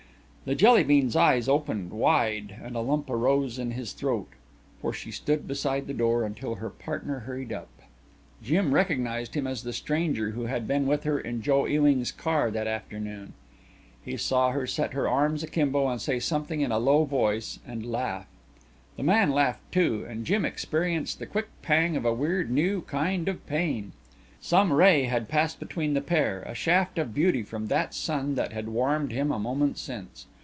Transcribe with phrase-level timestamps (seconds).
[0.43, 4.27] The Jelly bean's eyes opened wide and a lump arose in his throat.
[4.81, 7.69] For she stood beside the door until her partner hurried up.
[8.43, 12.49] Jim recognized him as the stranger who had been with her in Joe Ewing's car
[12.51, 13.33] that afternoon.
[14.03, 17.85] He saw her set her arms akimbo and say something in a low voice, and
[17.89, 18.27] laugh.
[18.97, 23.29] The man laughed too and Jim experienced the quick pang of a weird new kind
[23.29, 23.91] of pain.
[24.41, 28.51] Some ray had passed between the pair, a shaft of beauty from that sun that
[28.53, 30.25] had warmed him a moment since.